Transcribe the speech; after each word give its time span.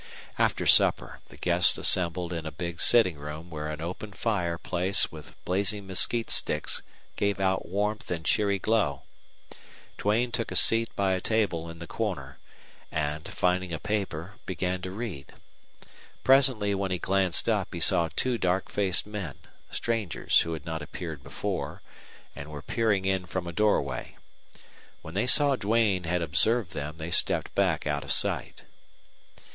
After 0.39 0.65
supper 0.65 1.19
the 1.29 1.37
guests 1.37 1.77
assembled 1.77 2.33
in 2.33 2.47
a 2.47 2.51
big 2.51 2.79
sitting 2.81 3.17
room 3.17 3.51
where 3.51 3.67
an 3.67 3.81
open 3.81 4.13
fire 4.13 4.57
place 4.57 5.11
with 5.11 5.35
blazing 5.45 5.85
mesquite 5.85 6.31
sticks 6.31 6.81
gave 7.17 7.39
out 7.39 7.67
warmth 7.67 8.09
and 8.09 8.25
cheery 8.25 8.57
glow. 8.57 9.03
Duane 9.99 10.31
took 10.31 10.49
a 10.51 10.55
seat 10.55 10.89
by 10.95 11.11
a 11.13 11.21
table 11.21 11.69
in 11.69 11.77
the 11.77 11.85
corner, 11.85 12.39
and, 12.91 13.27
finding 13.27 13.71
a 13.71 13.77
paper, 13.77 14.37
began 14.47 14.81
to 14.81 14.89
read. 14.89 15.33
Presently 16.23 16.73
when 16.73 16.89
he 16.89 16.97
glanced 16.97 17.47
up 17.47 17.71
he 17.71 17.79
saw 17.79 18.09
two 18.15 18.39
dark 18.39 18.71
faced 18.71 19.05
men, 19.05 19.35
strangers 19.69 20.39
who 20.39 20.53
had 20.53 20.65
not 20.65 20.81
appeared 20.81 21.21
before, 21.21 21.83
and 22.35 22.49
were 22.49 22.63
peering 22.63 23.05
in 23.05 23.27
from 23.27 23.45
a 23.45 23.53
doorway. 23.53 24.15
When 25.03 25.13
they 25.13 25.27
saw 25.27 25.55
Duane 25.55 26.05
had 26.05 26.23
observed 26.23 26.71
them 26.71 26.97
they 26.97 27.11
stepped 27.11 27.53
back 27.53 27.85
out 27.85 28.03
of 28.03 28.11
sight. 28.11 28.63